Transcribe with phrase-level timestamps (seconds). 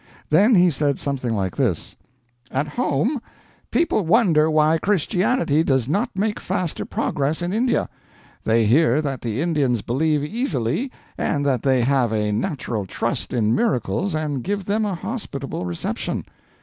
[0.31, 1.95] Then he said something like this:
[2.49, 3.21] "At home,
[3.69, 7.87] people wonder why Christianity does not make faster progress in India.
[8.43, 13.53] They hear that the Indians believe easily, and that they have a natural trust in
[13.53, 16.25] miracles and give them a hospitable reception.